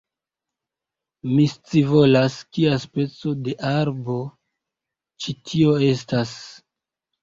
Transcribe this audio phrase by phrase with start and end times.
[1.31, 4.19] Mi scivolas, kia speco de arbo,
[5.23, 6.39] ĉi tio estas